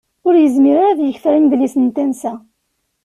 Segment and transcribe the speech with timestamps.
[0.27, 2.33] Ur yezmir ara ad d-yekter imedlisen n tensa.